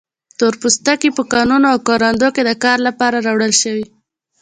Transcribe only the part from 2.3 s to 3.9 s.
کې د کار لپاره راوړل شوي.